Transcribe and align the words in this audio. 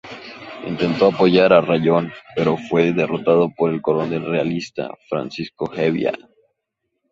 Intentó 0.65 1.09
apoyar 1.09 1.53
a 1.53 1.61
Rayón, 1.61 2.11
pero 2.35 2.57
fue 2.57 2.91
derrotado 2.91 3.51
por 3.55 3.71
el 3.71 3.83
coronel 3.83 4.25
realista 4.25 4.89
Francisco 5.07 5.71
Hevia. 5.75 6.11